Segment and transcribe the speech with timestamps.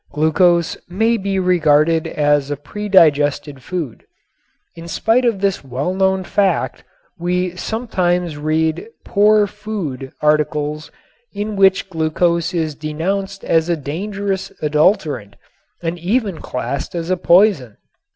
[0.11, 4.03] Glucose may be regarded as a predigested food.
[4.75, 6.83] In spite of this well known fact
[7.19, 10.89] we still sometimes read "poor food" articles
[11.35, 15.35] in which glucose is denounced as a dangerous adulterant
[15.83, 17.77] and even classed as a poison.